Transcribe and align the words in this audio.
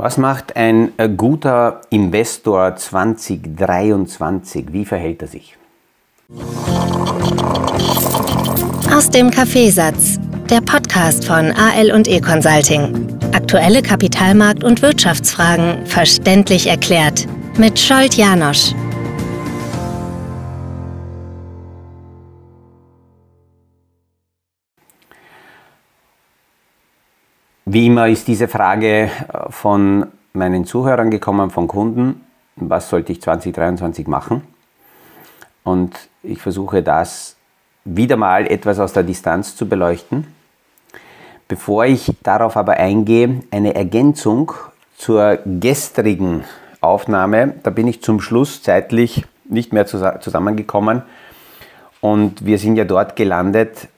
Was 0.00 0.16
macht 0.16 0.54
ein 0.54 0.92
äh, 0.96 1.08
guter 1.08 1.80
Investor 1.90 2.76
2023? 2.76 4.72
Wie 4.72 4.84
verhält 4.84 5.22
er 5.22 5.28
sich? 5.28 5.56
Aus 8.94 9.10
dem 9.10 9.32
Kaffeesatz, 9.32 10.20
der 10.48 10.60
Podcast 10.60 11.24
von 11.24 11.50
AL 11.50 11.90
und 11.90 12.06
E 12.06 12.20
Consulting. 12.20 13.08
Aktuelle 13.32 13.80
Kapitalmarkt- 13.80 14.62
und 14.62 14.82
Wirtschaftsfragen 14.82 15.84
verständlich 15.84 16.68
erklärt 16.68 17.26
mit 17.58 17.76
Scholt 17.76 18.14
Janosch. 18.14 18.74
Wie 27.70 27.84
immer 27.84 28.08
ist 28.08 28.26
diese 28.26 28.48
Frage 28.48 28.88
äh, 28.88 29.10
von 29.50 30.06
meinen 30.32 30.64
Zuhörern 30.64 31.10
gekommen, 31.10 31.50
von 31.50 31.68
Kunden. 31.68 32.24
Was 32.56 32.88
sollte 32.88 33.12
ich 33.12 33.20
2023 33.20 34.06
machen? 34.06 34.40
Und 35.64 36.08
ich 36.22 36.40
versuche 36.40 36.82
das 36.82 37.36
wieder 37.84 38.16
mal 38.16 38.46
etwas 38.46 38.78
aus 38.78 38.94
der 38.94 39.02
Distanz 39.02 39.54
zu 39.54 39.68
beleuchten. 39.68 40.26
Bevor 41.46 41.84
ich 41.84 42.10
darauf 42.22 42.56
aber 42.56 42.78
eingehe, 42.78 43.42
eine 43.50 43.74
Ergänzung 43.74 44.52
zur 44.96 45.38
gestrigen 45.44 46.44
Aufnahme. 46.80 47.52
Da 47.64 47.68
bin 47.68 47.86
ich 47.86 48.00
zum 48.02 48.22
Schluss 48.22 48.62
zeitlich 48.62 49.26
nicht 49.44 49.74
mehr 49.74 49.84
zusammengekommen. 49.84 51.02
Und 52.00 52.46
wir 52.46 52.58
sind 52.58 52.76
ja 52.76 52.86
dort 52.86 53.14
gelandet, 53.14 53.88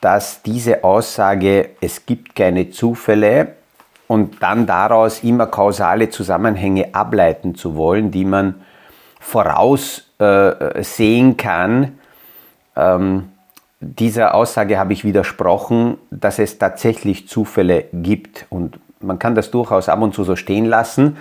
dass 0.00 0.42
diese 0.42 0.84
Aussage, 0.84 1.70
es 1.80 2.06
gibt 2.06 2.34
keine 2.34 2.70
Zufälle 2.70 3.54
und 4.06 4.42
dann 4.42 4.66
daraus 4.66 5.22
immer 5.22 5.46
kausale 5.46 6.10
Zusammenhänge 6.10 6.94
ableiten 6.94 7.54
zu 7.54 7.76
wollen, 7.76 8.10
die 8.10 8.24
man 8.24 8.54
voraussehen 9.20 11.30
äh, 11.30 11.34
kann, 11.34 11.98
ähm, 12.76 13.28
dieser 13.80 14.34
Aussage 14.34 14.78
habe 14.78 14.92
ich 14.92 15.04
widersprochen, 15.04 15.98
dass 16.10 16.38
es 16.38 16.58
tatsächlich 16.58 17.28
Zufälle 17.28 17.84
gibt 17.92 18.46
und 18.50 18.80
man 19.00 19.20
kann 19.20 19.36
das 19.36 19.52
durchaus 19.52 19.88
ab 19.88 20.02
und 20.02 20.14
zu 20.14 20.24
so 20.24 20.34
stehen 20.34 20.64
lassen. 20.64 21.16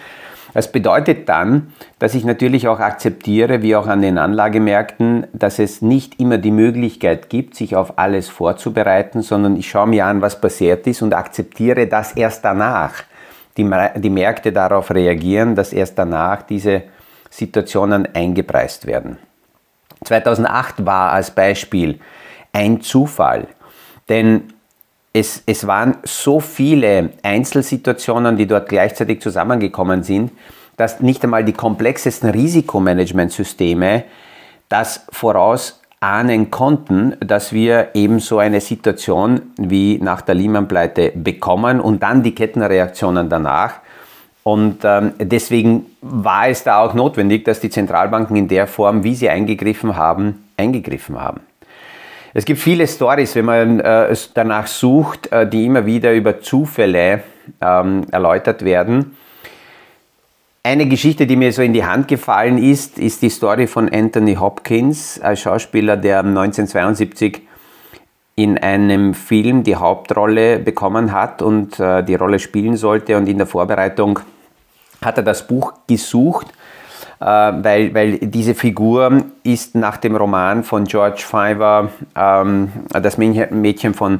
Das 0.58 0.72
bedeutet 0.72 1.30
dann, 1.30 1.72
dass 2.00 2.16
ich 2.16 2.26
natürlich 2.26 2.68
auch 2.68 2.80
akzeptiere, 2.80 3.62
wie 3.62 3.76
auch 3.76 3.86
an 3.86 4.02
den 4.02 4.18
Anlagemärkten, 4.18 5.28
dass 5.32 5.60
es 5.60 5.84
nicht 5.84 6.20
immer 6.20 6.40
die 6.40 6.50
Möglichkeit 6.50 7.30
gibt, 7.30 7.54
sich 7.54 7.76
auf 7.76 8.00
alles 8.00 8.28
vorzubereiten, 8.28 9.22
sondern 9.22 9.56
ich 9.56 9.70
schaue 9.70 9.86
mir 9.86 10.08
an, 10.08 10.24
was 10.24 10.42
passiert 10.42 10.88
ist 10.88 11.04
und 11.04 11.14
akzeptiere, 11.14 11.86
dass 11.86 12.14
erst 12.14 12.44
danach 12.44 13.04
die, 13.56 13.70
die 13.98 14.10
Märkte 14.10 14.52
darauf 14.52 14.90
reagieren, 14.90 15.54
dass 15.54 15.74
erst 15.74 16.00
danach 16.00 16.42
diese 16.42 16.82
Situationen 17.30 18.08
eingepreist 18.16 18.88
werden. 18.88 19.20
2008 20.06 20.84
war 20.84 21.12
als 21.12 21.30
Beispiel 21.30 22.00
ein 22.52 22.82
Zufall, 22.82 23.48
denn 24.10 24.54
es, 25.20 25.44
es 25.46 25.66
waren 25.66 25.98
so 26.04 26.40
viele 26.40 27.10
Einzelsituationen, 27.24 28.38
die 28.38 28.46
dort 28.46 28.70
gleichzeitig 28.70 29.22
zusammengekommen 29.22 30.04
sind, 30.04 30.32
dass 30.76 31.00
nicht 31.00 31.24
einmal 31.24 31.44
die 31.44 31.54
komplexesten 31.54 32.30
Risikomanagementsysteme 32.30 34.04
das 34.70 35.06
vorausahnen 35.10 36.52
konnten, 36.52 37.16
dass 37.20 37.52
wir 37.52 37.90
eben 37.96 38.20
so 38.20 38.38
eine 38.38 38.62
Situation 38.62 39.42
wie 39.58 39.98
nach 39.98 40.22
der 40.22 40.36
Lehman-Pleite 40.36 41.14
bekommen 41.16 41.80
und 41.80 42.04
dann 42.04 42.22
die 42.22 42.36
Kettenreaktionen 42.36 43.30
danach. 43.30 43.80
Und 44.44 44.80
ähm, 44.84 45.14
deswegen 45.20 45.88
war 46.02 46.48
es 46.48 46.64
da 46.64 46.80
auch 46.80 46.94
notwendig, 46.94 47.44
dass 47.44 47.60
die 47.60 47.70
Zentralbanken 47.70 48.36
in 48.36 48.48
der 48.48 48.68
Form, 48.68 49.04
wie 49.04 49.16
sie 49.16 49.30
eingegriffen 49.30 49.96
haben, 49.98 50.48
eingegriffen 50.58 51.20
haben. 51.20 51.42
Es 52.38 52.46
gibt 52.46 52.60
viele 52.60 52.86
Stories, 52.86 53.34
wenn 53.34 53.46
man 53.46 53.80
äh, 53.80 54.16
danach 54.36 54.68
sucht, 54.68 55.32
äh, 55.32 55.50
die 55.50 55.66
immer 55.66 55.88
wieder 55.88 56.14
über 56.14 56.40
Zufälle 56.40 57.24
ähm, 57.60 58.06
erläutert 58.12 58.64
werden. 58.64 59.18
Eine 60.62 60.86
Geschichte, 60.88 61.26
die 61.26 61.36
mir 61.36 61.52
so 61.52 61.64
in 61.64 61.74
die 61.74 61.84
Hand 61.84 62.08
gefallen 62.08 62.60
ist, 62.60 63.00
ist 63.00 63.24
die 63.24 63.32
Story 63.32 63.66
von 63.66 63.92
Anthony 63.92 64.36
Hopkins, 64.36 65.20
ein 65.20 65.36
Schauspieler, 65.36 65.98
der 65.98 66.20
1972 66.20 67.42
in 68.36 68.60
einem 68.60 69.16
Film 69.16 69.64
die 69.64 69.76
Hauptrolle 69.76 70.60
bekommen 70.60 71.14
hat 71.14 71.42
und 71.42 71.80
äh, 71.80 72.04
die 72.04 72.14
Rolle 72.14 72.38
spielen 72.38 72.78
sollte. 72.78 73.18
Und 73.18 73.28
in 73.28 73.40
der 73.40 73.48
Vorbereitung 73.48 74.20
hat 75.04 75.18
er 75.18 75.24
das 75.24 75.48
Buch 75.48 75.74
gesucht 75.88 76.54
weil, 77.20 77.94
weil 77.94 78.18
diese 78.20 78.54
Figur 78.54 79.24
ist 79.44 79.76
nach 79.76 79.98
dem 79.98 80.16
Roman 80.16 80.64
von 80.64 80.86
George 80.86 81.24
Fiver, 81.26 81.90
ähm, 82.16 82.72
das 82.90 83.18
Mädchen 83.18 83.94
von 83.94 84.20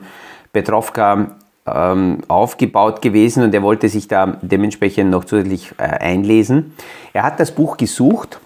Petrovka, 0.52 1.28
ähm, 1.68 2.20
aufgebaut 2.28 3.02
gewesen 3.02 3.44
und 3.44 3.54
er 3.54 3.62
wollte 3.62 3.90
sich 3.90 4.08
da 4.08 4.38
dementsprechend 4.42 5.12
noch 5.12 5.26
zusätzlich 5.26 5.74
äh, 5.78 5.84
einlesen. 5.84 6.74
Er 7.14 7.24
hat 7.24 7.40
das 7.40 7.52
Buch 7.52 7.78
gesucht, 7.78 8.40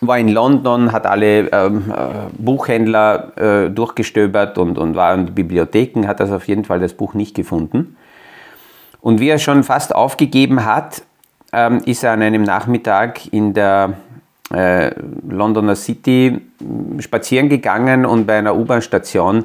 war 0.00 0.18
in 0.18 0.28
London, 0.28 0.92
hat 0.92 1.06
alle 1.06 1.48
ähm, 1.52 1.92
äh, 1.94 2.30
Buchhändler 2.38 3.36
äh, 3.36 3.70
durchgestöbert 3.70 4.58
und, 4.58 4.78
und 4.78 4.96
war 4.96 5.14
in 5.14 5.26
Bibliotheken, 5.34 6.06
hat 6.08 6.20
das 6.20 6.32
auf 6.32 6.48
jeden 6.48 6.64
Fall 6.64 6.80
das 6.80 6.94
Buch 6.94 7.14
nicht 7.14 7.34
gefunden. 7.34 7.96
Und 9.00 9.20
wie 9.20 9.28
er 9.28 9.38
schon 9.38 9.64
fast 9.64 9.94
aufgegeben 9.94 10.64
hat, 10.64 11.02
ähm, 11.52 11.82
ist 11.84 12.02
er 12.02 12.12
an 12.12 12.22
einem 12.22 12.42
Nachmittag 12.42 13.32
in 13.32 13.54
der 13.54 13.94
äh, 14.52 14.90
Londoner 15.28 15.76
City 15.76 16.40
spazieren 16.98 17.48
gegangen 17.48 18.06
und 18.06 18.26
bei 18.26 18.38
einer 18.38 18.56
U-Bahn-Station, 18.56 19.44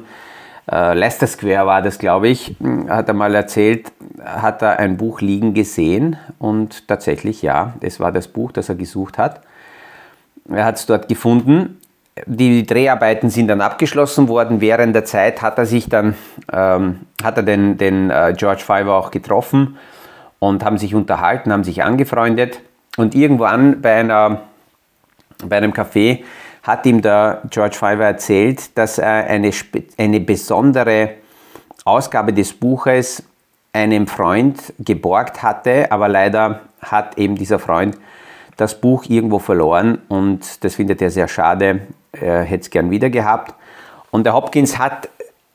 äh, 0.70 0.94
Leicester 0.94 1.26
Square 1.26 1.66
war 1.66 1.82
das, 1.82 1.98
glaube 1.98 2.28
ich, 2.28 2.56
hat 2.88 3.08
er 3.08 3.14
mal 3.14 3.34
erzählt, 3.34 3.92
hat 4.22 4.62
er 4.62 4.78
ein 4.78 4.96
Buch 4.96 5.20
liegen 5.20 5.54
gesehen 5.54 6.16
und 6.38 6.88
tatsächlich, 6.88 7.42
ja, 7.42 7.74
es 7.80 8.00
war 8.00 8.12
das 8.12 8.28
Buch, 8.28 8.52
das 8.52 8.68
er 8.68 8.74
gesucht 8.74 9.18
hat. 9.18 9.40
Er 10.50 10.64
hat 10.64 10.76
es 10.76 10.86
dort 10.86 11.08
gefunden. 11.08 11.78
Die 12.26 12.66
Dreharbeiten 12.66 13.30
sind 13.30 13.48
dann 13.48 13.60
abgeschlossen 13.60 14.28
worden. 14.28 14.60
Während 14.60 14.94
der 14.94 15.04
Zeit 15.04 15.40
hat 15.40 15.56
er 15.58 15.66
sich 15.66 15.88
dann, 15.88 16.16
ähm, 16.52 17.00
hat 17.22 17.36
er 17.36 17.42
den, 17.44 17.78
den 17.78 18.10
äh, 18.10 18.34
George 18.36 18.62
Fiver 18.62 18.94
auch 18.94 19.10
getroffen 19.10 19.76
und 20.38 20.64
haben 20.64 20.78
sich 20.78 20.94
unterhalten, 20.94 21.52
haben 21.52 21.64
sich 21.64 21.82
angefreundet. 21.82 22.60
Und 22.96 23.14
irgendwann 23.14 23.80
bei, 23.80 23.94
einer, 23.94 24.42
bei 25.44 25.56
einem 25.56 25.72
Café 25.72 26.24
hat 26.62 26.84
ihm 26.86 27.00
der 27.00 27.42
George 27.50 27.76
Fiver 27.76 28.04
erzählt, 28.04 28.76
dass 28.76 28.98
er 28.98 29.26
eine, 29.26 29.50
eine 29.96 30.20
besondere 30.20 31.10
Ausgabe 31.84 32.32
des 32.32 32.52
Buches 32.52 33.22
einem 33.72 34.06
Freund 34.06 34.72
geborgt 34.78 35.42
hatte, 35.42 35.90
aber 35.90 36.08
leider 36.08 36.60
hat 36.80 37.18
eben 37.18 37.36
dieser 37.36 37.58
Freund 37.58 37.96
das 38.56 38.80
Buch 38.80 39.04
irgendwo 39.08 39.38
verloren 39.38 39.98
und 40.08 40.64
das 40.64 40.74
findet 40.74 41.00
er 41.00 41.10
sehr 41.10 41.28
schade. 41.28 41.80
Er 42.12 42.42
hätte 42.42 42.62
es 42.62 42.70
gern 42.70 42.90
wieder 42.90 43.08
gehabt. 43.08 43.54
Und 44.10 44.24
der 44.24 44.34
Hopkins 44.34 44.78
hat 44.78 45.08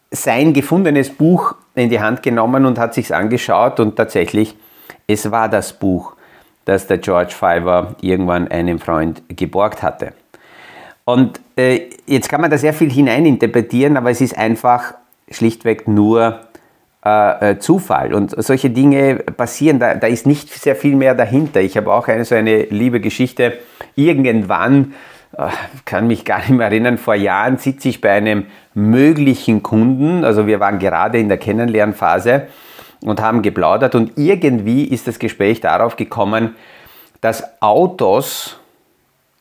sein 0.10 0.54
gefundenes 0.54 1.10
Buch 1.10 1.56
in 1.76 1.90
die 1.90 2.00
Hand 2.00 2.24
genommen 2.24 2.66
und 2.66 2.80
hat 2.80 2.94
sich 2.94 3.14
angeschaut 3.14 3.80
und 3.80 3.96
tatsächlich 3.96 4.56
es 5.14 5.30
war 5.32 5.48
das 5.48 5.74
Buch, 5.74 6.16
das 6.66 6.88
der 6.88 6.98
George 6.98 7.34
Fiver 7.34 7.96
irgendwann 8.02 8.48
einem 8.50 8.80
Freund 8.80 9.22
geborgt 9.30 9.84
hatte. 9.84 10.14
Und 11.06 11.40
äh, 11.58 11.90
jetzt 12.06 12.30
kann 12.30 12.42
man 12.42 12.50
da 12.50 12.58
sehr 12.58 12.74
viel 12.74 12.92
hineininterpretieren, 12.92 13.98
aber 13.98 14.10
es 14.10 14.22
ist 14.22 14.38
einfach 14.38 14.94
schlichtweg 15.30 15.88
nur 15.88 16.40
äh, 17.06 17.52
äh, 17.52 17.60
Zufall. 17.60 18.14
Und 18.14 18.34
solche 18.44 18.70
Dinge 18.70 19.16
passieren, 19.16 19.80
da, 19.80 19.96
da, 19.96 20.08
ist 20.08 20.26
nicht 20.26 20.50
sehr 20.50 20.76
viel 20.76 20.96
mehr 20.96 21.16
dahinter. 21.16 21.60
Ich 21.60 21.76
habe 21.76 21.92
auch 21.92 22.08
eine 22.08 22.24
so 22.24 22.36
eine 22.36 22.64
liebe 22.64 23.02
Geschichte. 23.02 23.58
Irgendwann, 23.96 24.94
äh, 25.38 25.48
kann 25.84 26.08
mich 26.08 26.24
gar 26.24 26.40
nicht 26.40 26.52
mehr 26.52 26.68
erinnern, 26.68 26.98
vor 26.98 27.16
Jahren 27.16 27.58
sitze 27.58 27.90
ich 27.90 28.00
bei 28.00 28.12
einem 28.12 28.46
möglichen 28.74 29.64
Kunden, 29.64 30.24
also 30.24 30.48
wir 30.48 30.60
waren 30.60 30.80
gerade 30.80 31.20
in 31.20 31.28
der 31.28 31.38
Kennenlernphase 31.38 32.48
und 33.04 33.22
haben 33.22 33.42
geplaudert 33.42 33.96
und 33.96 34.18
irgendwie 34.18 34.86
ist 34.86 35.08
das 35.08 35.20
Gespräch 35.20 35.62
darauf 35.62 35.96
gekommen, 35.96 36.56
dass 37.22 37.44
Autos 37.62 38.58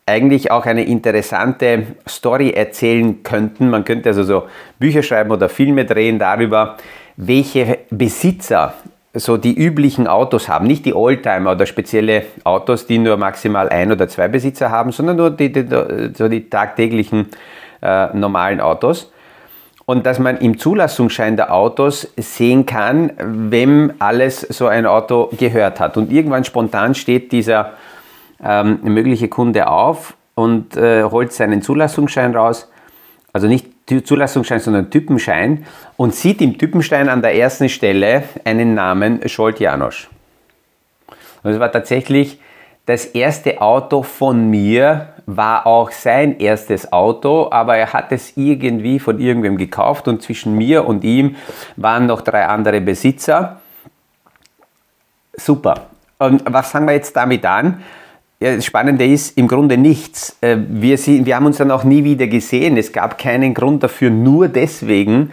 eigentlich 0.06 0.50
auch 0.50 0.66
eine 0.66 0.84
interessante 0.84 1.86
Story 2.08 2.50
erzählen 2.50 3.22
könnten. 3.22 3.70
Man 3.70 3.84
könnte 3.84 4.08
also 4.08 4.24
so 4.24 4.44
Bücher 4.78 5.02
schreiben 5.02 5.30
oder 5.30 5.48
Filme 5.48 5.84
drehen 5.84 6.18
darüber, 6.18 6.76
welche 7.16 7.78
Besitzer 7.90 8.74
so 9.14 9.36
die 9.36 9.54
üblichen 9.54 10.06
Autos 10.06 10.48
haben. 10.48 10.66
Nicht 10.66 10.86
die 10.86 10.94
Oldtimer 10.94 11.52
oder 11.52 11.66
spezielle 11.66 12.24
Autos, 12.44 12.86
die 12.86 12.98
nur 12.98 13.16
maximal 13.16 13.68
ein 13.68 13.92
oder 13.92 14.08
zwei 14.08 14.28
Besitzer 14.28 14.70
haben, 14.70 14.90
sondern 14.90 15.16
nur 15.16 15.30
die, 15.30 15.52
die 15.52 15.66
so 16.16 16.28
die 16.28 16.48
tagtäglichen 16.48 17.28
äh, 17.82 18.06
normalen 18.16 18.60
Autos. 18.60 19.12
Und 19.92 20.06
dass 20.06 20.18
man 20.18 20.38
im 20.38 20.58
Zulassungsschein 20.58 21.36
der 21.36 21.52
Autos 21.52 22.08
sehen 22.16 22.64
kann, 22.64 23.12
wem 23.18 23.92
alles 23.98 24.40
so 24.40 24.66
ein 24.66 24.86
Auto 24.86 25.28
gehört 25.36 25.80
hat. 25.80 25.98
Und 25.98 26.10
irgendwann 26.10 26.44
spontan 26.44 26.94
steht 26.94 27.30
dieser 27.30 27.74
ähm, 28.42 28.78
mögliche 28.84 29.28
Kunde 29.28 29.68
auf 29.68 30.14
und 30.34 30.78
äh, 30.78 31.04
holt 31.04 31.34
seinen 31.34 31.60
Zulassungsschein 31.60 32.34
raus, 32.34 32.70
also 33.34 33.46
nicht 33.48 33.66
Zulassungsschein, 34.04 34.60
sondern 34.60 34.90
Typenschein 34.90 35.66
und 35.98 36.14
sieht 36.14 36.40
im 36.40 36.56
Typenschein 36.56 37.10
an 37.10 37.20
der 37.20 37.34
ersten 37.34 37.68
Stelle 37.68 38.22
einen 38.46 38.72
Namen 38.72 39.28
Scholt 39.28 39.60
Janosch. 39.60 40.08
Und 41.42 41.50
es 41.50 41.60
war 41.60 41.70
tatsächlich 41.70 42.40
das 42.86 43.04
erste 43.04 43.60
Auto 43.60 44.02
von 44.02 44.48
mir, 44.48 45.11
war 45.26 45.66
auch 45.66 45.90
sein 45.90 46.38
erstes 46.38 46.92
Auto, 46.92 47.48
aber 47.50 47.76
er 47.76 47.92
hat 47.92 48.12
es 48.12 48.36
irgendwie 48.36 48.98
von 48.98 49.18
irgendwem 49.18 49.56
gekauft 49.56 50.08
und 50.08 50.22
zwischen 50.22 50.56
mir 50.56 50.86
und 50.86 51.04
ihm 51.04 51.36
waren 51.76 52.06
noch 52.06 52.20
drei 52.20 52.46
andere 52.46 52.80
Besitzer. 52.80 53.60
Super. 55.34 55.86
Und 56.18 56.42
was 56.46 56.70
fangen 56.70 56.86
wir 56.86 56.94
jetzt 56.94 57.16
damit 57.16 57.44
an? 57.44 57.82
Ja, 58.40 58.56
das 58.56 58.64
Spannende 58.64 59.06
ist 59.06 59.36
im 59.38 59.48
Grunde 59.48 59.76
nichts. 59.76 60.36
Äh, 60.40 60.56
wir, 60.68 60.98
sind, 60.98 61.26
wir 61.26 61.36
haben 61.36 61.46
uns 61.46 61.58
dann 61.58 61.70
auch 61.70 61.84
nie 61.84 62.04
wieder 62.04 62.26
gesehen. 62.26 62.76
Es 62.76 62.92
gab 62.92 63.18
keinen 63.18 63.54
Grund 63.54 63.82
dafür, 63.82 64.10
nur 64.10 64.48
deswegen, 64.48 65.30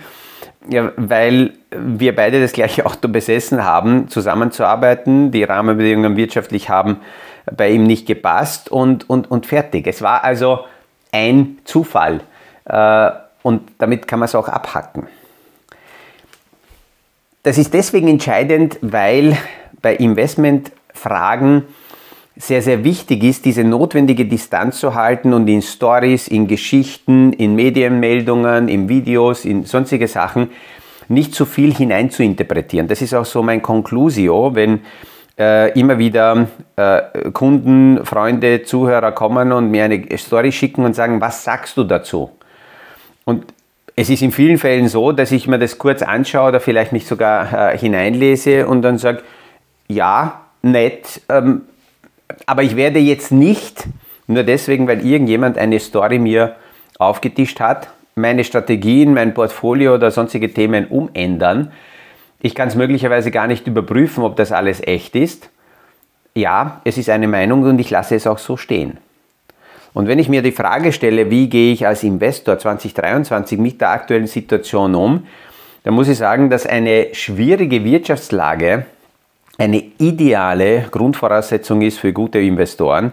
ja, 0.69 0.91
weil 0.95 1.53
wir 1.71 2.15
beide 2.15 2.39
das 2.39 2.53
gleiche 2.53 2.85
Auto 2.85 3.07
besessen 3.07 3.63
haben, 3.63 4.09
zusammenzuarbeiten, 4.09 5.31
die 5.31 5.43
Rahmenbedingungen 5.43 6.17
wirtschaftlich 6.17 6.69
haben 6.69 6.97
bei 7.55 7.71
ihm 7.71 7.83
nicht 7.83 8.05
gepasst 8.05 8.69
und, 8.69 9.09
und, 9.09 9.29
und 9.29 9.45
fertig. 9.45 9.87
Es 9.87 10.01
war 10.01 10.23
also 10.23 10.65
ein 11.11 11.59
Zufall 11.63 12.21
äh, 12.65 13.09
und 13.43 13.71
damit 13.77 14.07
kann 14.07 14.19
man 14.19 14.25
es 14.25 14.35
auch 14.35 14.47
abhacken. 14.47 15.07
Das 17.43 17.57
ist 17.57 17.73
deswegen 17.73 18.07
entscheidend, 18.07 18.77
weil 18.81 19.37
bei 19.81 19.95
Investmentfragen 19.95 21.63
sehr, 22.35 22.61
sehr 22.61 22.83
wichtig 22.83 23.23
ist, 23.23 23.45
diese 23.45 23.63
notwendige 23.63 24.25
Distanz 24.25 24.79
zu 24.79 24.95
halten 24.95 25.33
und 25.33 25.47
in 25.47 25.61
Stories, 25.61 26.27
in 26.27 26.47
Geschichten, 26.47 27.33
in 27.33 27.55
Medienmeldungen, 27.55 28.69
in 28.69 28.87
Videos, 28.87 29.45
in 29.45 29.65
sonstige 29.65 30.07
Sachen 30.07 30.49
nicht 31.09 31.33
zu 31.33 31.45
viel 31.45 31.73
hinein 31.73 32.11
zu 32.11 32.23
interpretieren. 32.23 32.87
Das 32.87 33.01
ist 33.01 33.13
auch 33.13 33.25
so 33.25 33.43
mein 33.43 33.61
Conclusio, 33.61 34.55
wenn 34.55 34.81
äh, 35.39 35.71
immer 35.79 35.97
wieder 35.97 36.47
äh, 36.75 37.31
Kunden, 37.31 38.05
Freunde, 38.05 38.63
Zuhörer 38.63 39.13
kommen 39.13 39.51
und 39.51 39.71
mir 39.71 39.85
eine 39.85 40.05
Story 40.17 40.51
schicken 40.51 40.83
und 40.83 40.95
sagen, 40.95 41.21
was 41.21 41.43
sagst 41.43 41.77
du 41.77 41.85
dazu? 41.85 42.31
Und 43.23 43.45
es 43.95 44.09
ist 44.09 44.21
in 44.21 44.31
vielen 44.31 44.57
Fällen 44.57 44.87
so, 44.87 45.11
dass 45.11 45.31
ich 45.31 45.47
mir 45.47 45.59
das 45.59 45.77
kurz 45.77 46.01
anschaue 46.01 46.49
oder 46.49 46.59
vielleicht 46.59 46.91
mich 46.91 47.05
sogar 47.05 47.73
äh, 47.73 47.77
hineinlese 47.77 48.67
und 48.67 48.81
dann 48.81 48.97
sage, 48.97 49.23
ja, 49.87 50.41
nett, 50.61 51.21
ähm, 51.29 51.61
aber 52.45 52.63
ich 52.63 52.75
werde 52.75 52.99
jetzt 52.99 53.31
nicht, 53.31 53.85
nur 54.27 54.43
deswegen, 54.43 54.87
weil 54.87 55.05
irgendjemand 55.05 55.57
eine 55.57 55.79
Story 55.79 56.19
mir 56.19 56.55
aufgetischt 56.99 57.59
hat, 57.59 57.89
meine 58.15 58.43
Strategien, 58.43 59.13
mein 59.13 59.33
Portfolio 59.33 59.95
oder 59.95 60.11
sonstige 60.11 60.53
Themen 60.53 60.85
umändern, 60.87 61.71
ich 62.41 62.55
kann 62.55 62.69
es 62.69 62.75
möglicherweise 62.75 63.31
gar 63.31 63.47
nicht 63.47 63.67
überprüfen, 63.67 64.23
ob 64.23 64.35
das 64.35 64.51
alles 64.51 64.81
echt 64.81 65.15
ist. 65.15 65.49
Ja, 66.33 66.81
es 66.85 66.97
ist 66.97 67.09
eine 67.09 67.27
Meinung 67.27 67.63
und 67.63 67.79
ich 67.79 67.89
lasse 67.89 68.15
es 68.15 68.27
auch 68.27 68.37
so 68.37 68.55
stehen. 68.55 68.97
Und 69.93 70.07
wenn 70.07 70.19
ich 70.19 70.29
mir 70.29 70.41
die 70.41 70.51
Frage 70.51 70.93
stelle, 70.93 71.29
wie 71.29 71.49
gehe 71.49 71.73
ich 71.73 71.85
als 71.85 72.03
Investor 72.03 72.57
2023 72.57 73.59
mit 73.59 73.81
der 73.81 73.89
aktuellen 73.89 74.27
Situation 74.27 74.95
um, 74.95 75.27
dann 75.83 75.93
muss 75.93 76.07
ich 76.07 76.17
sagen, 76.17 76.49
dass 76.49 76.65
eine 76.65 77.07
schwierige 77.13 77.83
Wirtschaftslage 77.83 78.85
eine 79.57 79.83
ideale 79.97 80.85
Grundvoraussetzung 80.91 81.81
ist 81.81 81.99
für 81.99 82.13
gute 82.13 82.39
Investoren, 82.39 83.11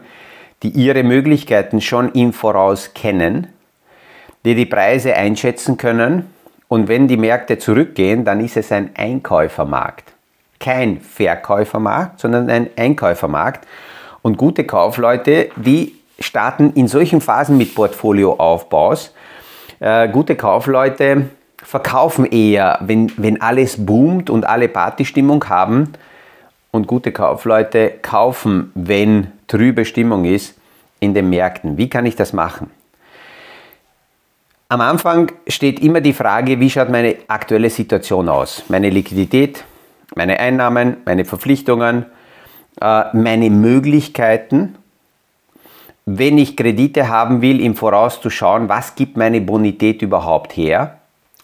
die 0.62 0.68
ihre 0.68 1.02
Möglichkeiten 1.02 1.80
schon 1.80 2.12
im 2.12 2.32
Voraus 2.32 2.92
kennen, 2.94 3.48
die 4.44 4.54
die 4.54 4.66
Preise 4.66 5.14
einschätzen 5.14 5.76
können 5.76 6.26
und 6.68 6.88
wenn 6.88 7.06
die 7.06 7.16
Märkte 7.16 7.58
zurückgehen, 7.58 8.24
dann 8.24 8.40
ist 8.40 8.56
es 8.56 8.72
ein 8.72 8.90
Einkäufermarkt. 8.96 10.12
Kein 10.58 11.00
Verkäufermarkt, 11.00 12.20
sondern 12.20 12.50
ein 12.50 12.70
Einkäufermarkt. 12.76 13.66
Und 14.22 14.36
gute 14.36 14.64
Kaufleute, 14.64 15.50
die 15.56 15.94
starten 16.18 16.72
in 16.74 16.88
solchen 16.88 17.20
Phasen 17.20 17.56
mit 17.56 17.74
Portfolioaufbaus. 17.74 19.14
Äh, 19.78 20.08
gute 20.08 20.34
Kaufleute 20.34 21.28
verkaufen 21.62 22.24
eher, 22.26 22.78
wenn, 22.80 23.12
wenn 23.16 23.40
alles 23.40 23.84
boomt 23.84 24.30
und 24.30 24.44
alle 24.46 24.68
Partystimmung 24.68 25.48
haben. 25.48 25.92
Und 26.72 26.86
gute 26.86 27.12
Kaufleute 27.12 27.92
kaufen, 28.02 28.72
wenn 28.74 29.32
trübe 29.46 29.84
Stimmung 29.84 30.24
ist 30.24 30.58
in 31.00 31.14
den 31.14 31.30
Märkten. 31.30 31.78
Wie 31.78 31.88
kann 31.88 32.06
ich 32.06 32.16
das 32.16 32.32
machen? 32.32 32.70
Am 34.68 34.80
Anfang 34.80 35.30
steht 35.46 35.78
immer 35.78 36.00
die 36.00 36.12
Frage, 36.12 36.58
wie 36.58 36.68
schaut 36.68 36.90
meine 36.90 37.14
aktuelle 37.28 37.70
Situation 37.70 38.28
aus? 38.28 38.64
Meine 38.68 38.90
Liquidität, 38.90 39.64
meine 40.16 40.40
Einnahmen, 40.40 40.96
meine 41.04 41.24
Verpflichtungen, 41.24 42.06
äh, 42.80 43.04
meine 43.12 43.48
Möglichkeiten. 43.48 44.74
Wenn 46.04 46.36
ich 46.36 46.56
Kredite 46.56 47.08
haben 47.08 47.42
will, 47.42 47.60
im 47.60 47.76
Voraus 47.76 48.20
zu 48.20 48.28
schauen, 48.28 48.68
was 48.68 48.96
gibt 48.96 49.16
meine 49.16 49.40
Bonität 49.40 50.02
überhaupt 50.02 50.56
her? 50.56 50.98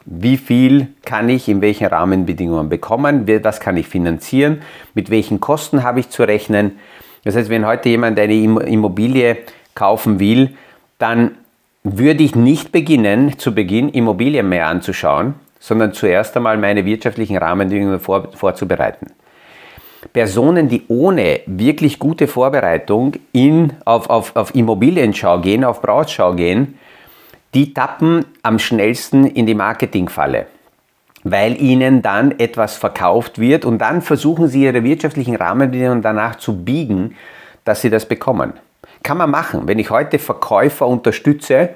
Wie 0.05 0.37
viel 0.37 0.89
kann 1.05 1.29
ich 1.29 1.49
in 1.49 1.61
welchen 1.61 1.87
Rahmenbedingungen 1.87 2.69
bekommen? 2.69 3.29
Was 3.45 3.61
kann 3.61 3.77
ich 3.77 3.87
finanzieren? 3.87 4.63
Mit 4.95 5.11
welchen 5.11 5.39
Kosten 5.39 5.85
habe 5.85 6.01
ich 6.01 6.11
zu 6.11 6.25
rechnen? 6.25 6.81
Das 7.23 7.37
heißt, 7.37 7.51
wenn 7.51 7.67
heute 7.67 7.89
jemand 7.89 8.19
eine 8.19 8.35
Immobilie 8.35 9.39
kaufen 9.77 10.19
will, 10.19 10.57
dann 10.99 11.37
würde 11.85 12.23
ich 12.23 12.35
nicht 12.35 12.73
beginnen, 12.73 13.39
zu 13.39 13.55
Beginn 13.55 13.89
Immobilien 13.89 14.49
mehr 14.49 14.69
anzuschauen, 14.69 15.35
sondern 15.59 15.93
zuerst 15.93 16.37
einmal 16.37 16.57
meine 16.59 16.85
wirtschaftlichen 16.85 17.37
Rahmenbedingungen 17.37 18.01
vor, 18.01 18.29
vorzubereiten. 18.33 19.07
Personen, 20.13 20.69
die 20.69 20.85
ohne 20.89 21.41
wirklich 21.47 21.99
gute 21.99 22.27
Vorbereitung 22.27 23.15
in, 23.33 23.73
auf, 23.85 24.11
auf, 24.11 24.35
auf 24.35 24.55
Immobilienschau 24.55 25.41
gehen, 25.41 25.65
auf 25.65 25.81
Brautschau 25.81 26.35
gehen, 26.35 26.79
die 27.55 27.75
tappen 27.75 28.25
am 28.43 28.59
schnellsten 28.59 29.27
in 29.27 29.47
die 29.47 29.55
Marketingfalle, 29.55 30.47
weil 31.23 31.61
ihnen 31.61 32.03
dann 32.03 32.39
etwas 32.39 32.77
verkauft 32.77 33.39
wird 33.39 33.65
und 33.65 33.79
dann 33.79 34.03
versuchen 34.03 34.49
sie 34.49 34.65
ihre 34.65 34.83
wirtschaftlichen 34.83 35.37
Rahmenbedingungen 35.37 36.03
danach 36.03 36.37
zu 36.37 36.65
biegen, 36.65 37.15
dass 37.65 37.83
sie 37.83 37.91
das 37.91 38.07
bekommen. 38.07 38.55
Kann 39.03 39.19
man 39.19 39.31
machen. 39.31 39.63
Wenn 39.67 39.79
ich 39.79 39.91
heute 39.91 40.19
Verkäufer 40.19 40.87
unterstütze, 40.87 41.71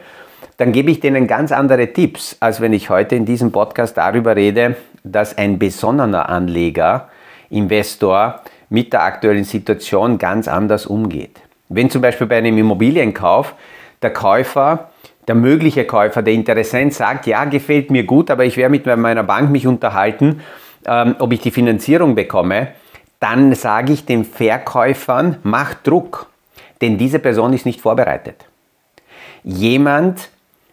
dann 0.56 0.72
gebe 0.72 0.90
ich 0.90 1.00
denen 1.00 1.26
ganz 1.26 1.52
andere 1.52 1.92
Tipps, 1.92 2.36
als 2.40 2.60
wenn 2.60 2.72
ich 2.72 2.88
heute 2.90 3.14
in 3.16 3.26
diesem 3.26 3.52
Podcast 3.52 3.96
darüber 3.96 4.36
rede, 4.36 4.76
dass 5.04 5.36
ein 5.36 5.58
besonnener 5.58 6.28
Anleger, 6.28 7.08
Investor 7.50 8.40
mit 8.68 8.92
der 8.92 9.04
aktuellen 9.04 9.44
Situation 9.44 10.18
ganz 10.18 10.48
anders 10.48 10.86
umgeht. 10.86 11.40
Wenn 11.68 11.90
zum 11.90 12.02
Beispiel 12.02 12.26
bei 12.26 12.38
einem 12.38 12.58
Immobilienkauf 12.58 13.54
der 14.02 14.12
Käufer, 14.12 14.90
der 15.28 15.34
mögliche 15.34 15.84
Käufer, 15.84 16.22
der 16.22 16.34
Interessent 16.34 16.94
sagt, 16.94 17.26
ja, 17.26 17.44
gefällt 17.44 17.90
mir 17.90 18.04
gut, 18.04 18.30
aber 18.30 18.44
ich 18.44 18.56
werde 18.56 18.70
mit 18.70 18.86
meiner 18.86 19.24
Bank 19.24 19.50
mich 19.50 19.66
unterhalten, 19.66 20.40
ähm, 20.86 21.16
ob 21.18 21.32
ich 21.32 21.40
die 21.40 21.50
Finanzierung 21.50 22.14
bekomme, 22.14 22.68
dann 23.18 23.54
sage 23.54 23.92
ich 23.92 24.06
den 24.06 24.24
Verkäufern, 24.24 25.38
mach 25.42 25.74
Druck. 25.74 26.28
Denn 26.80 26.98
diese 26.98 27.18
Person 27.18 27.52
ist 27.52 27.66
nicht 27.66 27.80
vorbereitet. 27.80 28.44
Jemand, 29.42 30.28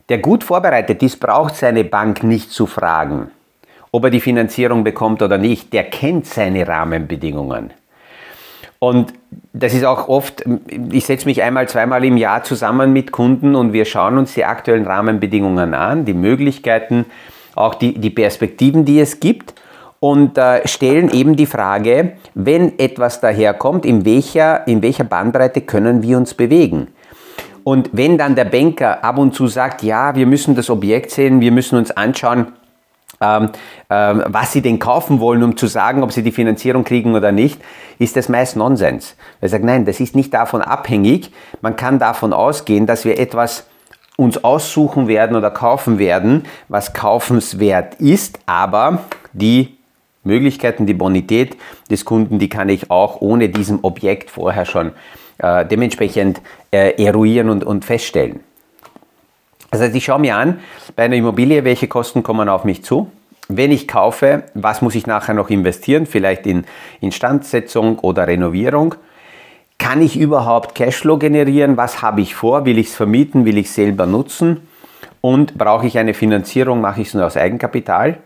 der 0.10 0.18
gut 0.18 0.44
vorbereitet 0.44 1.02
ist, 1.04 1.20
braucht 1.20 1.56
seine 1.56 1.84
Bank 1.84 2.24
nicht 2.24 2.52
zu 2.52 2.66
fragen, 2.66 3.32
ob 3.92 4.06
er 4.06 4.10
die 4.10 4.20
Finanzierung 4.20 4.84
bekommt 4.84 5.22
oder 5.22 5.38
nicht. 5.38 5.72
Der 5.74 5.86
kennt 5.86 6.26
seine 6.26 6.68
Rahmenbedingungen. 6.68 7.72
Und 8.80 9.14
das 9.54 9.74
ist 9.74 9.86
auch 9.86 10.10
oft, 10.10 10.44
ich 10.92 11.06
setze 11.06 11.26
mich 11.26 11.42
einmal, 11.42 11.70
zweimal 11.70 12.04
im 12.04 12.18
Jahr 12.18 12.44
zusammen 12.44 12.92
mit 12.92 13.14
Kunden 13.14 13.56
und 13.56 13.72
wir 13.72 13.86
schauen 13.86 14.18
uns 14.18 14.34
die 14.34 14.44
aktuellen 14.44 14.86
Rahmenbedingungen 14.86 15.74
an, 15.74 16.04
die 16.04 16.14
Möglichkeiten, 16.14 17.06
auch 17.56 17.76
die, 17.76 17.98
die 17.98 18.10
Perspektiven, 18.10 18.84
die 18.84 19.00
es 19.00 19.22
gibt 19.22 19.54
und 20.04 20.38
äh, 20.38 20.68
stellen 20.68 21.10
eben 21.12 21.38
die 21.38 21.46
Frage, 21.46 22.18
wenn 22.34 22.78
etwas 22.78 23.22
daherkommt, 23.22 23.86
in 23.86 24.04
welcher, 24.04 24.68
in 24.68 24.82
welcher 24.82 25.06
Bandbreite 25.06 25.62
können 25.62 26.04
wir 26.04 26.18
uns 26.18 26.34
bewegen? 26.34 26.90
Und 27.64 27.90
wenn 27.94 28.18
dann 28.18 28.36
der 28.36 28.44
Banker 28.44 29.02
ab 29.02 29.18
und 29.18 29.34
zu 29.34 29.48
sagt, 29.48 29.82
ja, 29.82 30.14
wir 30.14 30.26
müssen 30.26 30.56
das 30.56 30.70
Objekt 30.70 31.12
sehen, 31.12 31.40
wir 31.40 31.54
müssen 31.54 31.78
uns 31.78 31.90
anschauen, 31.92 32.48
ähm, 33.22 33.52
ähm, 33.90 34.24
was 34.28 34.52
sie 34.52 34.62
denn 34.62 34.78
kaufen 34.78 35.22
wollen, 35.22 35.42
um 35.42 35.56
zu 35.56 35.68
sagen, 35.68 36.04
ob 36.04 36.12
sie 36.12 36.22
die 36.22 36.34
Finanzierung 36.34 36.84
kriegen 36.84 37.16
oder 37.16 37.32
nicht, 37.32 37.62
ist 37.98 38.18
das 38.18 38.28
meist 38.28 38.58
Nonsens. 38.58 39.16
Er 39.40 39.48
sagt, 39.48 39.64
nein, 39.64 39.86
das 39.86 40.02
ist 40.02 40.18
nicht 40.18 40.34
davon 40.34 40.62
abhängig. 40.62 41.32
Man 41.62 41.78
kann 41.78 41.98
davon 41.98 42.34
ausgehen, 42.34 42.88
dass 42.88 43.06
wir 43.06 43.18
etwas 43.18 43.68
uns 44.18 44.44
aussuchen 44.44 45.08
werden 45.08 45.38
oder 45.38 45.50
kaufen 45.50 45.98
werden, 45.98 46.44
was 46.68 46.92
kaufenswert 46.92 47.96
ist, 48.02 48.40
aber 48.46 49.06
die 49.32 49.78
Möglichkeiten, 50.24 50.86
die 50.86 50.94
Bonität 50.94 51.58
des 51.90 52.06
Kunden, 52.06 52.40
die 52.40 52.50
kann 52.50 52.70
ich 52.70 52.90
auch 52.90 53.22
ohne 53.22 53.50
diesem 53.50 53.80
Objekt 53.84 54.30
vorher 54.30 54.66
schon 54.66 54.92
äh, 55.40 55.66
dementsprechend 55.66 56.42
äh, 56.72 57.04
eruieren 57.04 57.50
und, 57.50 57.64
und 57.64 57.86
feststellen. 57.86 58.40
Das 59.72 59.82
heißt, 59.82 59.96
ich 59.96 60.06
schaue 60.06 60.20
mir 60.20 60.38
an, 60.38 60.60
bei 60.96 61.04
einer 61.04 61.16
Immobilie, 61.16 61.64
welche 61.64 61.88
Kosten 61.88 62.22
kommen 62.22 62.48
auf 62.48 62.64
mich 62.64 62.84
zu. 62.84 63.10
Wenn 63.48 63.72
ich 63.72 63.88
kaufe, 63.88 64.44
was 64.54 64.82
muss 64.82 64.96
ich 64.96 65.08
nachher 65.08 65.34
noch 65.34 65.50
investieren? 65.50 66.06
Vielleicht 66.06 66.46
in 66.46 66.66
Instandsetzung 67.02 68.00
oder 68.00 68.28
Renovierung. 68.28 68.96
Kann 69.80 70.02
ich 70.02 70.18
überhaupt 70.18 70.76
Cashflow 70.76 71.18
generieren? 71.18 71.76
Was 71.76 72.02
habe 72.02 72.22
ich 72.22 72.36
vor? 72.36 72.66
Will 72.66 72.78
ich 72.78 72.88
es 72.88 72.96
vermieten? 72.96 73.46
Will 73.46 73.58
ich 73.58 73.66
es 73.66 73.76
selber 73.76 74.06
nutzen? 74.06 74.68
Und 75.20 75.58
brauche 75.58 75.88
ich 75.88 75.98
eine 75.98 76.14
Finanzierung? 76.14 76.80
Mache 76.80 77.02
ich 77.02 77.08
es 77.08 77.14
nur 77.16 77.26
aus 77.26 77.36
Eigenkapital? 77.36 78.20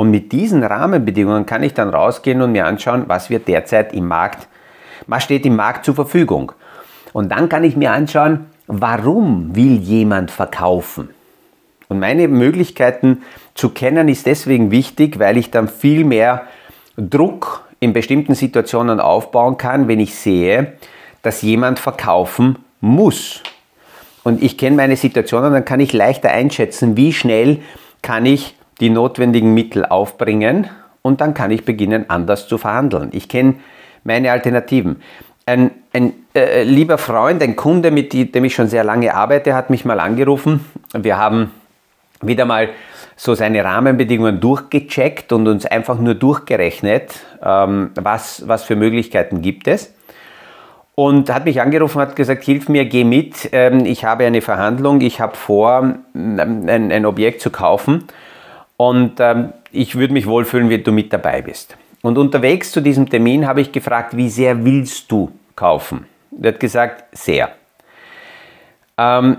Und 0.00 0.10
mit 0.10 0.32
diesen 0.32 0.64
Rahmenbedingungen 0.64 1.44
kann 1.44 1.62
ich 1.62 1.74
dann 1.74 1.90
rausgehen 1.90 2.40
und 2.40 2.52
mir 2.52 2.64
anschauen, 2.64 3.04
was 3.08 3.28
wird 3.28 3.46
derzeit 3.48 3.92
im 3.92 4.08
Markt, 4.08 4.48
was 5.06 5.24
steht 5.24 5.44
im 5.44 5.56
Markt 5.56 5.84
zur 5.84 5.94
Verfügung. 5.94 6.52
Und 7.12 7.30
dann 7.30 7.50
kann 7.50 7.64
ich 7.64 7.76
mir 7.76 7.92
anschauen, 7.92 8.46
warum 8.66 9.54
will 9.54 9.76
jemand 9.76 10.30
verkaufen? 10.30 11.10
Und 11.88 11.98
meine 11.98 12.28
Möglichkeiten 12.28 13.20
zu 13.54 13.68
kennen 13.68 14.08
ist 14.08 14.24
deswegen 14.24 14.70
wichtig, 14.70 15.18
weil 15.18 15.36
ich 15.36 15.50
dann 15.50 15.68
viel 15.68 16.06
mehr 16.06 16.46
Druck 16.96 17.68
in 17.78 17.92
bestimmten 17.92 18.34
Situationen 18.34 19.00
aufbauen 19.00 19.58
kann, 19.58 19.86
wenn 19.86 20.00
ich 20.00 20.14
sehe, 20.14 20.78
dass 21.20 21.42
jemand 21.42 21.78
verkaufen 21.78 22.56
muss. 22.80 23.42
Und 24.24 24.42
ich 24.42 24.56
kenne 24.56 24.76
meine 24.76 24.96
Situationen, 24.96 25.52
dann 25.52 25.66
kann 25.66 25.78
ich 25.78 25.92
leichter 25.92 26.30
einschätzen, 26.30 26.96
wie 26.96 27.12
schnell 27.12 27.58
kann 28.00 28.24
ich 28.24 28.54
die 28.80 28.90
notwendigen 28.90 29.54
Mittel 29.54 29.84
aufbringen 29.84 30.68
und 31.02 31.20
dann 31.20 31.34
kann 31.34 31.50
ich 31.50 31.64
beginnen, 31.64 32.06
anders 32.08 32.48
zu 32.48 32.58
verhandeln. 32.58 33.10
Ich 33.12 33.28
kenne 33.28 33.54
meine 34.04 34.32
Alternativen. 34.32 35.02
Ein, 35.46 35.70
ein 35.92 36.12
äh, 36.34 36.62
lieber 36.62 36.98
Freund, 36.98 37.42
ein 37.42 37.56
Kunde, 37.56 37.90
mit 37.90 38.12
dem 38.12 38.44
ich 38.44 38.54
schon 38.54 38.68
sehr 38.68 38.84
lange 38.84 39.14
arbeite, 39.14 39.54
hat 39.54 39.70
mich 39.70 39.84
mal 39.84 40.00
angerufen. 40.00 40.64
Wir 40.92 41.18
haben 41.18 41.50
wieder 42.22 42.44
mal 42.44 42.70
so 43.16 43.34
seine 43.34 43.64
Rahmenbedingungen 43.64 44.40
durchgecheckt 44.40 45.32
und 45.32 45.48
uns 45.48 45.66
einfach 45.66 45.98
nur 45.98 46.14
durchgerechnet, 46.14 47.20
ähm, 47.42 47.90
was, 47.94 48.46
was 48.46 48.62
für 48.64 48.76
Möglichkeiten 48.76 49.42
gibt 49.42 49.68
es. 49.68 49.94
Und 50.94 51.32
hat 51.32 51.46
mich 51.46 51.60
angerufen 51.60 52.00
hat 52.00 52.14
gesagt, 52.14 52.44
hilf 52.44 52.68
mir, 52.68 52.84
geh 52.84 53.04
mit, 53.04 53.48
ähm, 53.52 53.86
ich 53.86 54.04
habe 54.04 54.24
eine 54.24 54.42
Verhandlung, 54.42 55.00
ich 55.00 55.20
habe 55.20 55.36
vor, 55.36 55.94
ähm, 56.14 56.66
ein, 56.68 56.92
ein 56.92 57.06
Objekt 57.06 57.40
zu 57.40 57.50
kaufen 57.50 58.04
und 58.80 59.20
ähm, 59.20 59.52
ich 59.72 59.96
würde 59.96 60.14
mich 60.14 60.26
wohlfühlen, 60.26 60.70
wenn 60.70 60.82
du 60.82 60.90
mit 60.90 61.12
dabei 61.12 61.42
bist. 61.42 61.76
Und 62.00 62.16
unterwegs 62.16 62.72
zu 62.72 62.80
diesem 62.80 63.10
Termin 63.10 63.46
habe 63.46 63.60
ich 63.60 63.72
gefragt, 63.72 64.16
wie 64.16 64.30
sehr 64.30 64.64
willst 64.64 65.12
du 65.12 65.30
kaufen? 65.54 66.06
Er 66.40 66.52
hat 66.52 66.60
gesagt, 66.60 67.04
sehr. 67.12 67.50
Ähm, 68.96 69.36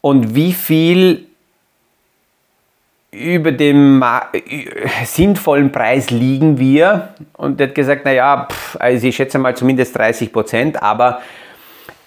und 0.00 0.34
wie 0.34 0.52
viel 0.52 1.26
über 3.12 3.52
dem 3.52 4.02
sinnvollen 5.04 5.70
Preis 5.70 6.10
liegen 6.10 6.58
wir. 6.58 7.14
Und 7.34 7.60
er 7.60 7.68
hat 7.68 7.76
gesagt, 7.76 8.04
naja, 8.04 8.48
also 8.80 9.06
ich 9.06 9.14
schätze 9.14 9.38
mal 9.38 9.56
zumindest 9.56 9.96
30 9.96 10.32
Prozent, 10.32 10.82
aber 10.82 11.20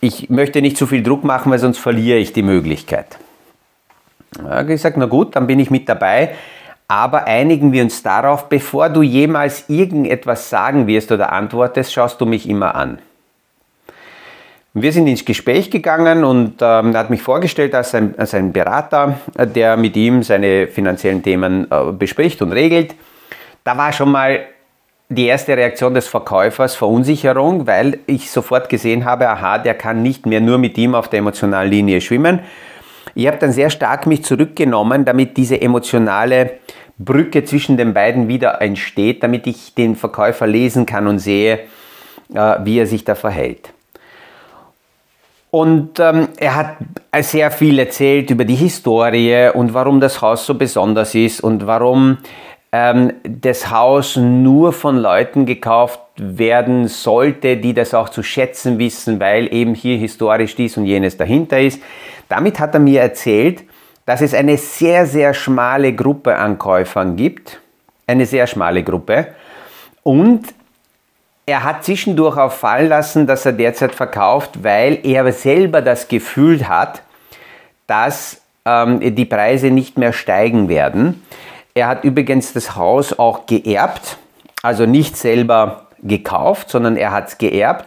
ich 0.02 0.30
möchte 0.30 0.62
nicht 0.62 0.76
zu 0.76 0.86
viel 0.86 1.02
Druck 1.02 1.24
machen, 1.24 1.50
weil 1.50 1.60
sonst 1.60 1.78
verliere 1.78 2.18
ich 2.18 2.34
die 2.34 2.44
Möglichkeit. 2.44 3.18
Er 4.38 4.58
hat 4.58 4.68
gesagt, 4.68 4.98
na 4.98 5.06
gut, 5.06 5.38
dann 5.38 5.48
bin 5.48 5.60
ich 5.60 5.72
mit 5.72 5.88
dabei. 5.88 6.36
Aber 6.88 7.28
einigen 7.28 7.74
wir 7.74 7.84
uns 7.84 8.02
darauf, 8.02 8.48
bevor 8.48 8.90
du 8.90 9.02
jemals 9.02 9.66
irgendetwas 9.68 10.50
sagen 10.50 10.88
wirst 10.88 11.12
oder 11.12 11.34
antwortest, 11.34 11.92
schaust 11.92 12.22
du 12.22 12.26
mich 12.26 12.48
immer 12.48 12.76
an. 12.76 13.00
Wir 14.74 14.94
sind 14.94 15.08
ins 15.08 15.26
Gespräch 15.26 15.72
gegangen 15.72 16.24
und 16.24 16.62
ähm, 16.62 16.94
er 16.94 17.00
hat 17.00 17.10
mich 17.10 17.22
vorgestellt 17.22 17.74
als 17.74 17.96
ein, 17.96 18.14
als 18.18 18.34
ein 18.34 18.54
Berater, 18.54 19.18
der 19.36 19.76
mit 19.76 19.98
ihm 19.98 20.22
seine 20.24 20.68
finanziellen 20.68 21.24
Themen 21.24 21.68
äh, 21.72 21.92
bespricht 21.92 22.42
und 22.42 22.52
regelt. 22.52 22.94
Da 23.64 23.76
war 23.76 23.92
schon 23.92 24.12
mal 24.12 24.42
die 25.10 25.26
erste 25.26 25.58
Reaktion 25.58 25.94
des 25.94 26.08
Verkäufers 26.08 26.76
Verunsicherung, 26.76 27.66
weil 27.66 28.00
ich 28.06 28.30
sofort 28.30 28.70
gesehen 28.70 29.04
habe, 29.04 29.28
aha, 29.30 29.58
der 29.58 29.74
kann 29.74 30.04
nicht 30.04 30.26
mehr 30.26 30.42
nur 30.42 30.58
mit 30.58 30.78
ihm 30.78 30.96
auf 30.96 31.10
der 31.10 31.20
emotionalen 31.20 31.72
Linie 31.72 32.00
schwimmen. 32.00 32.42
Ich 33.18 33.26
habe 33.26 33.38
dann 33.38 33.52
sehr 33.52 33.72
stark 33.72 34.06
mich 34.06 34.24
zurückgenommen, 34.24 35.04
damit 35.04 35.38
diese 35.38 35.60
emotionale 35.60 36.60
Brücke 37.00 37.44
zwischen 37.44 37.76
den 37.76 37.96
beiden 37.96 38.28
wieder 38.28 38.62
entsteht, 38.62 39.24
damit 39.24 39.48
ich 39.48 39.74
den 39.74 39.96
Verkäufer 39.96 40.46
lesen 40.46 40.86
kann 40.86 41.08
und 41.08 41.18
sehe, 41.18 41.62
äh, 42.32 42.56
wie 42.64 42.78
er 42.78 42.86
sich 42.86 43.06
da 43.06 43.16
verhält. 43.16 43.74
Und 45.50 46.00
ähm, 46.00 46.28
er 46.38 46.54
hat 46.54 46.76
sehr 47.22 47.50
viel 47.50 47.80
erzählt 47.80 48.30
über 48.30 48.46
die 48.46 48.54
Historie 48.54 49.50
und 49.52 49.74
warum 49.74 50.00
das 50.00 50.22
Haus 50.22 50.46
so 50.46 50.54
besonders 50.54 51.16
ist 51.16 51.42
und 51.42 51.66
warum 51.66 52.20
ähm, 52.72 53.14
das 53.24 53.72
Haus 53.72 54.16
nur 54.16 54.74
von 54.74 54.96
Leuten 54.96 55.48
gekauft 55.48 56.02
werden 56.18 56.88
sollte, 56.88 57.58
die 57.58 57.74
das 57.74 57.96
auch 57.96 58.10
zu 58.10 58.22
schätzen 58.22 58.78
wissen, 58.78 59.20
weil 59.20 59.52
eben 59.52 59.74
hier 59.74 59.98
historisch 59.98 60.56
dies 60.56 60.78
und 60.78 60.86
jenes 60.86 61.18
dahinter 61.18 61.60
ist. 61.60 61.82
Damit 62.30 62.60
hat 62.60 62.74
er 62.74 62.80
mir 62.80 63.02
erzählt, 63.02 63.64
dass 64.06 64.22
es 64.22 64.34
eine 64.34 64.58
sehr, 64.58 65.06
sehr 65.06 65.34
schmale 65.34 65.94
Gruppe 65.94 66.36
an 66.38 66.58
Käufern 66.58 67.16
gibt. 67.16 67.60
Eine 68.08 68.26
sehr 68.26 68.48
schmale 68.48 68.84
Gruppe. 68.84 69.28
Und 70.04 70.46
er 71.46 71.64
hat 71.64 71.84
zwischendurch 71.84 72.38
auch 72.38 72.52
fallen 72.52 72.90
lassen, 72.90 73.28
dass 73.28 73.46
er 73.46 73.54
derzeit 73.54 73.94
verkauft, 73.96 74.64
weil 74.64 75.00
er 75.04 75.32
selber 75.32 75.82
das 75.82 76.08
Gefühl 76.08 76.68
hat, 76.68 77.02
dass 77.86 78.42
ähm, 78.66 79.16
die 79.16 79.26
Preise 79.26 79.72
nicht 79.72 79.98
mehr 79.98 80.14
steigen 80.14 80.68
werden. 80.70 81.24
Er 81.74 81.88
hat 81.88 82.04
übrigens 82.04 82.54
das 82.54 82.76
Haus 82.76 83.18
auch 83.18 83.46
geerbt, 83.46 84.18
also 84.62 84.86
nicht 84.86 85.16
selber 85.16 85.88
gekauft, 86.04 86.70
sondern 86.70 86.98
er 86.98 87.12
hat 87.12 87.30
es 87.30 87.38
geerbt. 87.38 87.86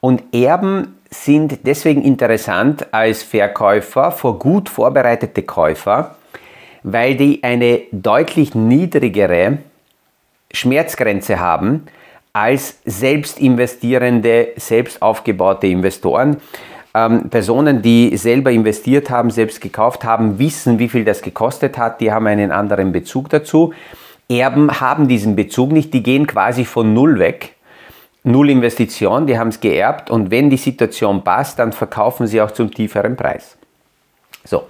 Und 0.00 0.34
Erben 0.34 0.99
sind 1.10 1.66
deswegen 1.66 2.02
interessant 2.02 2.92
als 2.92 3.22
Verkäufer 3.22 4.12
vor 4.12 4.38
gut 4.38 4.68
vorbereitete 4.68 5.42
Käufer, 5.42 6.16
weil 6.82 7.16
die 7.16 7.42
eine 7.42 7.82
deutlich 7.90 8.54
niedrigere 8.54 9.58
Schmerzgrenze 10.52 11.40
haben 11.40 11.86
als 12.32 12.78
selbst 12.84 13.40
investierende, 13.40 14.48
selbst 14.56 15.02
aufgebaute 15.02 15.66
Investoren. 15.66 16.36
Ähm, 16.94 17.28
Personen, 17.28 17.82
die 17.82 18.16
selber 18.16 18.50
investiert 18.50 19.10
haben, 19.10 19.30
selbst 19.30 19.60
gekauft 19.60 20.04
haben, 20.04 20.38
wissen, 20.38 20.78
wie 20.78 20.88
viel 20.88 21.04
das 21.04 21.22
gekostet 21.22 21.76
hat, 21.76 22.00
die 22.00 22.12
haben 22.12 22.26
einen 22.26 22.52
anderen 22.52 22.92
Bezug 22.92 23.28
dazu. 23.30 23.72
Erben 24.28 24.80
haben 24.80 25.08
diesen 25.08 25.34
Bezug 25.34 25.72
nicht, 25.72 25.92
die 25.92 26.02
gehen 26.02 26.26
quasi 26.26 26.64
von 26.64 26.94
Null 26.94 27.18
weg. 27.18 27.56
Null 28.22 28.50
Investition, 28.50 29.26
die 29.26 29.38
haben 29.38 29.48
es 29.48 29.60
geerbt 29.60 30.10
und 30.10 30.30
wenn 30.30 30.50
die 30.50 30.56
Situation 30.56 31.24
passt, 31.24 31.58
dann 31.58 31.72
verkaufen 31.72 32.26
sie 32.26 32.40
auch 32.40 32.50
zum 32.50 32.70
tieferen 32.72 33.16
Preis. 33.16 33.56
So. 34.44 34.64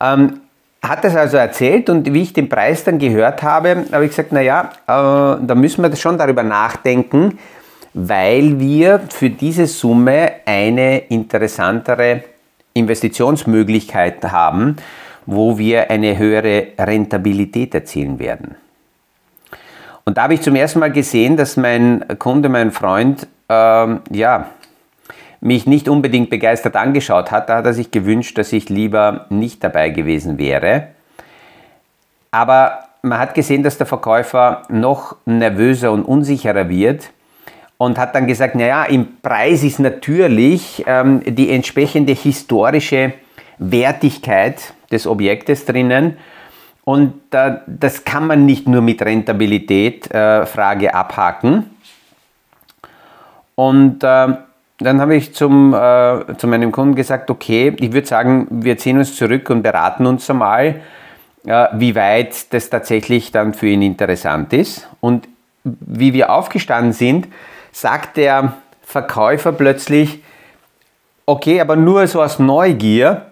Ähm, 0.00 0.40
hat 0.82 1.04
das 1.04 1.14
also 1.14 1.36
erzählt 1.36 1.90
und 1.90 2.12
wie 2.12 2.22
ich 2.22 2.32
den 2.32 2.48
Preis 2.48 2.84
dann 2.84 2.98
gehört 2.98 3.42
habe, 3.42 3.84
habe 3.92 4.04
ich 4.04 4.10
gesagt, 4.10 4.32
naja, 4.32 4.70
äh, 4.86 5.44
da 5.46 5.54
müssen 5.54 5.82
wir 5.82 5.94
schon 5.94 6.16
darüber 6.16 6.42
nachdenken, 6.42 7.38
weil 7.92 8.58
wir 8.58 9.00
für 9.10 9.28
diese 9.28 9.66
Summe 9.66 10.32
eine 10.46 10.98
interessantere 11.08 12.24
Investitionsmöglichkeit 12.72 14.24
haben, 14.24 14.76
wo 15.26 15.58
wir 15.58 15.90
eine 15.90 16.16
höhere 16.16 16.68
Rentabilität 16.78 17.74
erzielen 17.74 18.18
werden. 18.18 18.56
Und 20.04 20.16
da 20.16 20.24
habe 20.24 20.34
ich 20.34 20.42
zum 20.42 20.56
ersten 20.56 20.80
Mal 20.80 20.92
gesehen, 20.92 21.36
dass 21.36 21.56
mein 21.56 22.04
Kunde, 22.18 22.48
mein 22.48 22.72
Freund, 22.72 23.26
ähm, 23.48 24.00
ja, 24.10 24.50
mich 25.40 25.66
nicht 25.66 25.88
unbedingt 25.88 26.30
begeistert 26.30 26.76
angeschaut 26.76 27.30
hat. 27.30 27.48
Da 27.48 27.56
hat 27.56 27.66
er 27.66 27.72
sich 27.72 27.90
gewünscht, 27.90 28.36
dass 28.38 28.52
ich 28.52 28.68
lieber 28.68 29.26
nicht 29.30 29.64
dabei 29.64 29.90
gewesen 29.90 30.38
wäre. 30.38 30.88
Aber 32.30 32.80
man 33.02 33.18
hat 33.18 33.34
gesehen, 33.34 33.62
dass 33.62 33.78
der 33.78 33.86
Verkäufer 33.86 34.62
noch 34.68 35.16
nervöser 35.24 35.92
und 35.92 36.04
unsicherer 36.04 36.68
wird 36.68 37.10
und 37.78 37.98
hat 37.98 38.14
dann 38.14 38.26
gesagt, 38.26 38.54
naja, 38.54 38.84
im 38.84 39.20
Preis 39.22 39.62
ist 39.62 39.78
natürlich 39.78 40.84
ähm, 40.86 41.22
die 41.24 41.50
entsprechende 41.50 42.12
historische 42.12 43.14
Wertigkeit 43.58 44.74
des 44.92 45.06
Objektes 45.06 45.64
drinnen. 45.64 46.18
Und 46.90 47.14
äh, 47.30 47.58
das 47.68 48.04
kann 48.04 48.26
man 48.26 48.46
nicht 48.46 48.66
nur 48.66 48.82
mit 48.82 49.00
Rentabilität 49.00 50.10
äh, 50.10 50.44
Frage 50.44 50.92
abhaken. 50.92 51.70
Und 53.54 54.02
äh, 54.02 54.34
dann 54.78 55.00
habe 55.00 55.14
ich 55.14 55.32
zum, 55.32 55.72
äh, 55.72 56.36
zu 56.36 56.48
meinem 56.48 56.72
Kunden 56.72 56.96
gesagt, 56.96 57.30
okay, 57.30 57.76
ich 57.78 57.92
würde 57.92 58.08
sagen, 58.08 58.48
wir 58.50 58.76
ziehen 58.76 58.98
uns 58.98 59.14
zurück 59.14 59.50
und 59.50 59.62
beraten 59.62 60.04
uns 60.04 60.28
einmal, 60.28 60.80
äh, 61.46 61.68
wie 61.74 61.94
weit 61.94 62.52
das 62.52 62.70
tatsächlich 62.70 63.30
dann 63.30 63.54
für 63.54 63.68
ihn 63.68 63.82
interessant 63.82 64.52
ist. 64.52 64.88
Und 64.98 65.28
wie 65.62 66.12
wir 66.12 66.32
aufgestanden 66.32 66.92
sind, 66.92 67.28
sagt 67.70 68.16
der 68.16 68.54
Verkäufer 68.82 69.52
plötzlich, 69.52 70.24
okay, 71.24 71.60
aber 71.60 71.76
nur 71.76 72.08
so 72.08 72.20
aus 72.20 72.40
Neugier, 72.40 73.29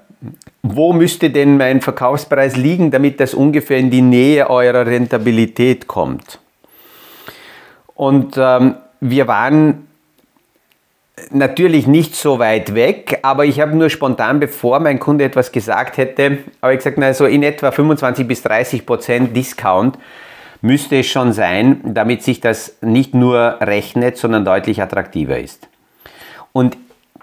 wo 0.62 0.92
müsste 0.92 1.30
denn 1.30 1.56
mein 1.56 1.80
Verkaufspreis 1.80 2.56
liegen, 2.56 2.90
damit 2.90 3.20
das 3.20 3.34
ungefähr 3.34 3.78
in 3.78 3.90
die 3.90 4.02
Nähe 4.02 4.50
eurer 4.50 4.86
Rentabilität 4.86 5.86
kommt? 5.86 6.40
Und 7.94 8.36
ähm, 8.36 8.76
wir 9.00 9.28
waren 9.28 9.88
natürlich 11.30 11.86
nicht 11.86 12.14
so 12.14 12.38
weit 12.38 12.74
weg, 12.74 13.20
aber 13.22 13.44
ich 13.44 13.60
habe 13.60 13.76
nur 13.76 13.90
spontan, 13.90 14.40
bevor 14.40 14.80
mein 14.80 14.98
Kunde 14.98 15.24
etwas 15.24 15.52
gesagt 15.52 15.96
hätte, 15.96 16.38
habe 16.62 16.74
ich 16.74 16.78
gesagt, 16.78 16.98
na, 16.98 17.12
so 17.12 17.26
in 17.26 17.42
etwa 17.42 17.70
25 17.70 18.26
bis 18.26 18.42
30 18.42 18.86
Prozent 18.86 19.36
Discount 19.36 19.98
müsste 20.60 21.00
es 21.00 21.06
schon 21.06 21.32
sein, 21.32 21.80
damit 21.84 22.22
sich 22.22 22.40
das 22.40 22.76
nicht 22.80 23.14
nur 23.14 23.58
rechnet, 23.60 24.16
sondern 24.16 24.44
deutlich 24.44 24.82
attraktiver 24.82 25.38
ist. 25.38 25.68
Und 26.52 26.76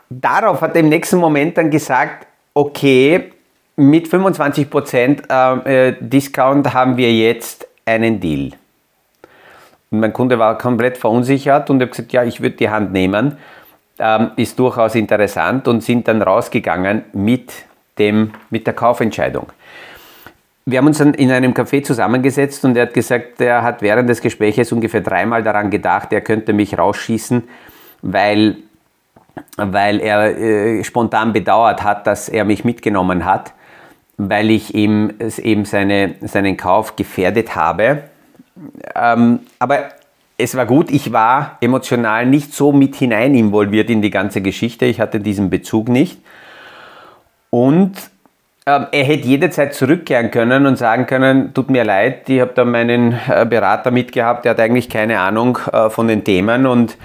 darauf 0.10 0.62
hat 0.62 0.76
er 0.76 0.82
im 0.82 0.90
nächsten 0.90 1.18
Moment 1.18 1.58
dann 1.58 1.72
gesagt, 1.72 2.28
okay, 2.56 3.32
mit 3.76 4.08
25 4.08 4.70
Prozent 4.70 5.24
äh, 5.30 5.90
äh, 5.90 5.96
Discount 6.00 6.74
haben 6.74 6.98
wir 6.98 7.14
jetzt 7.14 7.68
einen 7.86 8.20
Deal. 8.20 8.54
Und 9.92 10.00
mein 10.00 10.14
Kunde 10.14 10.40
war 10.40 10.58
komplett 10.58 10.98
verunsichert 10.98 11.70
und 11.70 11.80
hat 11.80 11.92
gesagt, 11.92 12.12
ja, 12.14 12.24
ich 12.24 12.42
würde 12.42 12.56
die 12.56 12.70
Hand 12.70 12.92
nehmen 12.92 13.38
ähm, 14.00 14.32
ist 14.36 14.60
durchaus 14.60 14.96
interessant 14.96 15.68
und 15.68 15.82
sind 15.82 16.08
dann 16.08 16.22
rausgegangen 16.22 17.04
mit, 17.14 17.52
dem, 17.98 18.32
mit 18.50 18.68
der 18.68 18.74
Kaufentscheidung. 18.74 19.52
Wir 20.66 20.80
haben 20.80 20.88
uns 20.88 20.98
dann 20.98 21.14
in 21.14 21.32
einem 21.32 21.54
Café 21.54 21.84
zusammengesetzt 21.84 22.66
und 22.66 22.76
er 22.76 22.88
hat 22.88 22.94
gesagt, 22.94 23.40
er 23.40 23.62
hat 23.62 23.82
während 23.82 24.10
des 24.10 24.20
Gesprächs 24.20 24.72
ungefähr 24.72 25.02
dreimal 25.02 25.44
daran 25.44 25.70
gedacht, 25.70 26.12
er 26.12 26.22
könnte 26.22 26.54
mich 26.54 26.78
rausschießen, 26.78 27.44
weil, 28.02 28.58
weil 29.58 30.00
er 30.00 30.38
äh, 30.38 30.84
spontan 30.84 31.34
bedauert 31.34 31.84
hat, 31.84 32.08
dass 32.08 32.30
er 32.30 32.46
mich 32.46 32.64
mitgenommen 32.64 33.26
hat, 33.26 33.54
weil 34.18 34.50
ich 34.52 34.76
ihm 34.76 35.14
eben 35.20 35.66
seine, 35.66 36.16
seinen 36.22 36.58
Kauf 36.58 36.96
gefährdet 36.96 37.56
habe. 37.56 38.04
Ähm, 38.96 39.40
aber 39.60 39.90
es 40.38 40.56
war 40.56 40.66
gut, 40.66 40.92
ich 40.92 41.14
war 41.14 41.58
emotional 41.62 42.26
nicht 42.26 42.54
so 42.54 42.72
mit 42.72 42.96
hinein 42.96 43.36
involviert 43.36 43.90
in 43.90 44.02
die 44.02 44.12
ganze 44.12 44.42
Geschichte. 44.42 44.86
Ich 44.86 45.00
hatte 45.00 45.20
diesen 45.20 45.50
Bezug 45.50 45.90
nicht. 45.90 46.20
Und 47.50 47.94
ähm, 48.66 48.88
er 48.92 49.04
hätte 49.04 49.28
jederzeit 49.28 49.74
zurückkehren 49.74 50.32
können 50.32 50.66
und 50.66 50.78
sagen 50.78 51.06
können, 51.06 51.54
tut 51.54 51.70
mir 51.70 51.84
leid, 51.84 52.28
ich 52.28 52.42
habe 52.42 52.52
da 52.56 52.66
meinen 52.66 53.18
äh, 53.30 53.46
Berater 53.46 53.92
mitgehabt, 53.92 54.44
der 54.44 54.52
hat 54.52 54.60
eigentlich 54.60 54.90
keine 54.90 55.20
Ahnung 55.20 55.60
äh, 55.72 55.90
von 55.90 56.08
den 56.08 56.24
Themen 56.24 56.66
und 56.66 56.98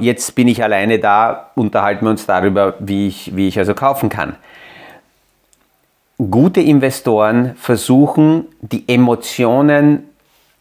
jetzt 0.00 0.34
bin 0.34 0.48
ich 0.48 0.62
alleine 0.62 0.98
da, 0.98 1.50
unterhalten 1.54 2.04
wir 2.04 2.10
uns 2.10 2.26
darüber, 2.26 2.74
wie 2.80 3.08
ich, 3.08 3.34
wie 3.34 3.48
ich 3.48 3.58
also 3.58 3.74
kaufen 3.74 4.08
kann. 4.08 4.36
Gute 6.18 6.60
Investoren 6.60 7.56
versuchen, 7.56 8.46
die 8.60 8.84
Emotionen 8.88 10.04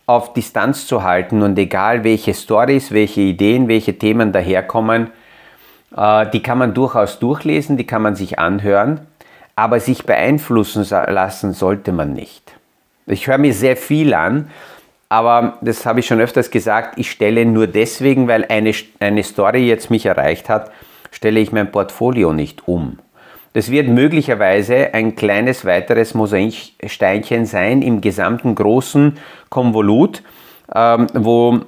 auf 0.05 0.33
Distanz 0.33 0.87
zu 0.87 1.03
halten 1.03 1.41
und 1.41 1.57
egal 1.57 2.03
welche 2.03 2.33
Stories, 2.33 2.91
welche 2.91 3.21
Ideen, 3.21 3.67
welche 3.67 3.97
Themen 3.97 4.31
daherkommen, 4.31 5.11
äh, 5.95 6.29
die 6.31 6.41
kann 6.41 6.57
man 6.57 6.73
durchaus 6.73 7.19
durchlesen, 7.19 7.77
die 7.77 7.85
kann 7.85 8.01
man 8.01 8.15
sich 8.15 8.39
anhören, 8.39 9.01
aber 9.55 9.79
sich 9.79 10.05
beeinflussen 10.05 10.85
lassen 10.89 11.53
sollte 11.53 11.91
man 11.91 12.13
nicht. 12.13 12.53
Ich 13.05 13.27
höre 13.27 13.37
mir 13.37 13.53
sehr 13.53 13.77
viel 13.77 14.13
an, 14.13 14.49
aber 15.13 15.59
das 15.61 15.85
habe 15.85 15.99
ich 15.99 16.07
schon 16.07 16.19
öfters 16.19 16.49
gesagt, 16.49 16.97
ich 16.97 17.11
stelle 17.11 17.45
nur 17.45 17.67
deswegen, 17.67 18.27
weil 18.27 18.45
eine, 18.49 18.73
eine 18.99 19.21
Story 19.21 19.67
jetzt 19.67 19.91
mich 19.91 20.07
erreicht 20.07 20.49
hat, 20.49 20.71
stelle 21.11 21.39
ich 21.39 21.51
mein 21.51 21.71
Portfolio 21.71 22.33
nicht 22.33 22.67
um. 22.67 22.97
Das 23.53 23.69
wird 23.69 23.89
möglicherweise 23.89 24.91
ein 24.95 25.15
kleines 25.15 25.65
weiteres 25.65 26.15
Mosaiksteinchen 26.15 27.45
sein 27.45 27.83
im 27.83 28.01
gesamten 28.01 28.55
großen 28.55 29.19
Konvolut, 29.49 30.23
ähm, 30.73 31.05
wo 31.13 31.59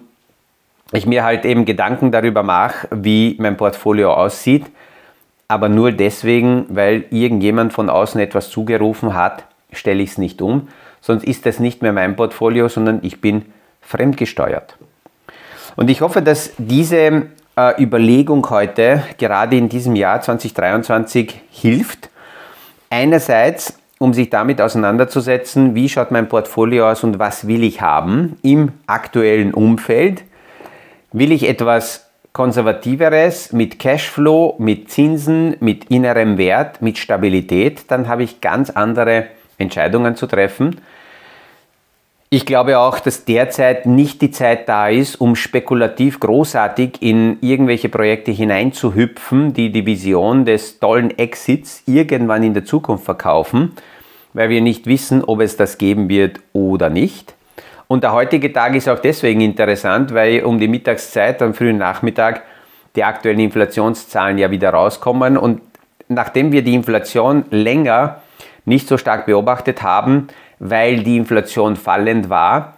ich 0.91 1.06
mir 1.06 1.24
halt 1.24 1.46
eben 1.46 1.65
Gedanken 1.65 2.12
darüber 2.12 2.41
mache, 2.41 2.88
wie 2.89 3.36
mein 3.38 3.58
Portfolio 3.58 4.12
aussieht, 4.15 4.65
aber 5.48 5.69
nur 5.69 5.91
deswegen, 5.91 6.65
weil 6.69 7.06
irgendjemand 7.12 7.74
von 7.74 7.91
außen 7.91 8.19
etwas 8.19 8.50
zugerufen 8.50 9.13
hat, 9.13 9.43
stelle 9.72 10.02
ich 10.02 10.10
es 10.10 10.17
nicht 10.17 10.41
um, 10.41 10.67
sonst 11.06 11.24
ist 11.24 11.46
das 11.46 11.60
nicht 11.60 11.84
mehr 11.84 11.94
mein 11.94 12.15
Portfolio, 12.15 12.68
sondern 12.68 13.00
ich 13.04 13.22
bin 13.22 13.46
fremdgesteuert. 13.82 14.76
Und 15.76 15.91
ich 15.91 16.02
hoffe, 16.02 16.24
dass 16.24 16.54
diese 16.58 17.28
äh, 17.56 17.84
Überlegung 17.84 18.50
heute, 18.50 19.04
gerade 19.20 19.56
in 19.56 19.70
diesem 19.70 19.96
Jahr 19.96 20.22
2023, 20.22 21.41
hilft. 21.52 22.10
Einerseits, 22.89 23.78
um 24.00 24.15
sich 24.15 24.32
damit 24.32 24.60
auseinanderzusetzen, 24.60 25.76
wie 25.76 25.89
schaut 25.89 26.10
mein 26.10 26.28
Portfolio 26.28 26.89
aus 26.89 27.04
und 27.04 27.20
was 27.20 27.48
will 27.48 27.63
ich 27.63 27.82
haben 27.82 28.38
im 28.41 28.72
aktuellen 28.88 29.54
Umfeld. 29.54 30.24
Will 31.12 31.32
ich 31.32 31.48
etwas 31.48 32.10
konservativeres 32.34 33.54
mit 33.54 33.78
Cashflow, 33.78 34.56
mit 34.58 34.89
Zinsen, 34.89 35.56
mit 35.60 35.86
innerem 35.86 36.39
Wert, 36.39 36.82
mit 36.82 36.98
Stabilität, 36.98 37.91
dann 37.91 38.08
habe 38.08 38.24
ich 38.24 38.41
ganz 38.41 38.72
andere 38.72 39.28
Entscheidungen 39.58 40.15
zu 40.15 40.28
treffen. 40.28 40.82
Ich 42.30 42.46
glaube 42.46 42.80
auch, 42.80 43.00
dass 43.00 43.24
derzeit 43.24 43.86
nicht 43.86 44.22
die 44.22 44.32
Zeit 44.32 44.68
da 44.68 44.89
ist, 44.89 45.22
um 45.22 45.36
spekulativ 45.36 46.20
großartig 46.20 47.02
in 47.02 47.38
irgendwelche 47.41 47.88
Projekte 47.88 48.32
hineinzuhüpfen, 48.32 49.54
die 49.54 49.72
die 49.72 49.86
Vision 49.86 50.44
des 50.44 50.80
tollen 50.80 51.18
Exits 51.18 51.84
irgendwann 51.86 52.44
in 52.44 52.54
der 52.54 52.65
Zukunft 52.65 53.06
verkaufen, 53.06 53.74
weil 54.34 54.50
wir 54.50 54.60
nicht 54.60 54.86
wissen, 54.88 55.24
ob 55.24 55.39
es 55.39 55.56
das 55.56 55.78
geben 55.78 56.10
wird 56.10 56.39
oder 56.52 56.89
nicht. 56.89 57.36
Und 57.88 58.04
der 58.04 58.13
heutige 58.13 58.52
Tag 58.52 58.76
ist 58.76 58.89
auch 58.89 59.00
deswegen 59.00 59.41
interessant, 59.41 60.13
weil 60.13 60.44
um 60.44 60.60
die 60.60 60.68
Mittagszeit, 60.68 61.41
am 61.41 61.54
frühen 61.54 61.78
Nachmittag, 61.78 62.41
die 62.96 63.04
aktuellen 63.04 63.39
Inflationszahlen 63.39 64.38
ja 64.38 64.50
wieder 64.50 64.72
rauskommen. 64.72 65.38
Und 65.38 65.62
nachdem 66.08 66.52
wir 66.52 66.63
die 66.63 66.74
Inflation 66.74 67.46
länger 67.52 68.22
nicht 68.65 68.88
so 68.88 68.97
stark 68.97 69.25
beobachtet 69.25 69.82
haben, 69.84 70.28
weil 70.60 71.04
die 71.04 71.17
Inflation 71.17 71.75
fallend 71.75 72.30
war, 72.30 72.73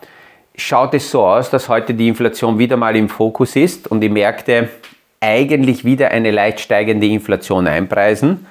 schaut 0.56 0.94
es 0.94 1.10
so 1.12 1.26
aus, 1.26 1.50
dass 1.50 1.70
heute 1.70 1.94
die 1.94 2.08
Inflation 2.08 2.60
wieder 2.60 2.78
mal 2.78 2.96
im 2.96 3.10
Fokus 3.10 3.56
ist 3.56 3.88
und 3.88 4.02
die 4.02 4.10
Märkte 4.10 4.70
eigentlich 5.20 5.86
wieder 5.86 6.12
eine 6.12 6.32
leicht 6.32 6.60
steigende 6.60 7.08
Inflation 7.08 7.68
einpreisen. 7.68 8.46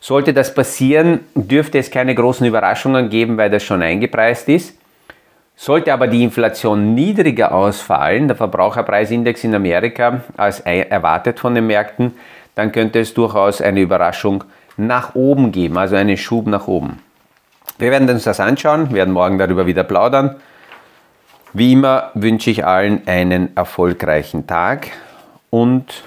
Sollte 0.00 0.32
das 0.32 0.54
passieren, 0.54 1.20
dürfte 1.34 1.78
es 1.78 1.90
keine 1.90 2.14
großen 2.14 2.46
Überraschungen 2.46 3.10
geben, 3.10 3.36
weil 3.36 3.50
das 3.50 3.62
schon 3.62 3.82
eingepreist 3.82 4.48
ist. 4.48 4.78
Sollte 5.56 5.92
aber 5.92 6.06
die 6.06 6.24
Inflation 6.24 6.94
niedriger 6.94 7.52
ausfallen, 7.52 8.28
der 8.28 8.36
Verbraucherpreisindex 8.36 9.44
in 9.44 9.54
Amerika 9.54 10.22
als 10.38 10.60
erwartet 10.60 11.38
von 11.38 11.54
den 11.54 11.66
Märkten, 11.66 12.14
dann 12.54 12.72
könnte 12.72 13.00
es 13.00 13.12
durchaus 13.12 13.60
eine 13.60 13.80
Überraschung 13.80 14.44
nach 14.76 15.14
oben 15.14 15.52
geben, 15.52 15.78
also 15.78 15.96
einen 15.96 16.16
Schub 16.16 16.46
nach 16.46 16.66
oben. 16.66 16.98
Wir 17.78 17.90
werden 17.90 18.08
uns 18.08 18.24
das 18.24 18.40
anschauen, 18.40 18.92
werden 18.92 19.12
morgen 19.12 19.38
darüber 19.38 19.66
wieder 19.66 19.84
plaudern. 19.84 20.36
Wie 21.52 21.72
immer 21.72 22.10
wünsche 22.14 22.50
ich 22.50 22.64
allen 22.64 23.06
einen 23.06 23.56
erfolgreichen 23.56 24.46
Tag 24.46 24.88
und 25.50 26.04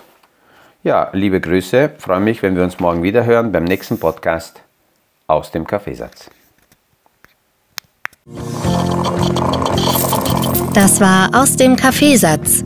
ja, 0.83 1.09
liebe 1.13 1.39
Grüße, 1.39 1.91
freue 1.97 2.19
mich, 2.19 2.43
wenn 2.43 2.55
wir 2.55 2.63
uns 2.63 2.79
morgen 2.79 3.03
wieder 3.03 3.25
hören 3.25 3.51
beim 3.51 3.63
nächsten 3.63 3.99
Podcast 3.99 4.61
aus 5.27 5.51
dem 5.51 5.65
Kaffeesatz. 5.65 6.29
Das 10.73 10.99
war 10.99 11.29
aus 11.33 11.55
dem 11.55 11.75
Kaffeesatz, 11.75 12.65